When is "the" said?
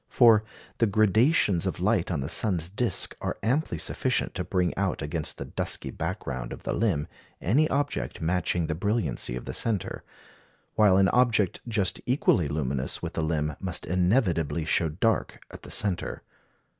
0.79-0.87, 2.21-2.27, 5.37-5.45, 6.63-6.73, 8.65-8.73, 9.45-9.53, 13.13-13.21, 15.61-15.69